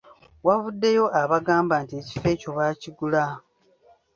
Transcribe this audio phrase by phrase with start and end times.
[0.47, 3.25] Wavuddeyo abagamba nti ekifo ekyo baakigula.